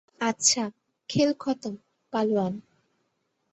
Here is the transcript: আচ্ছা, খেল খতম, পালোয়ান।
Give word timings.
আচ্ছা, 0.21 0.63
খেল 1.09 1.29
খতম, 1.39 1.75
পালোয়ান। 2.13 2.53